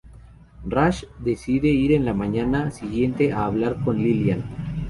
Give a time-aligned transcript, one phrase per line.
[0.73, 0.95] Raj
[1.27, 4.43] decide ir en la mañana siguiente a hablar con Lilian.